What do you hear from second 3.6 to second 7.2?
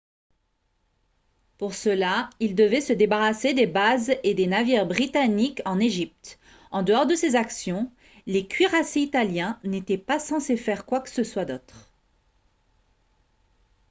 bases et des navires britanniques en égypte en dehors de